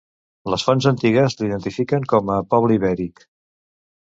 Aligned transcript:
Les 0.53 0.63
fonts 0.67 0.87
antigues 0.91 1.37
l'identifiquen 1.41 2.09
com 2.15 2.33
a 2.37 2.39
poble 2.55 2.79
ibèric. 2.81 3.23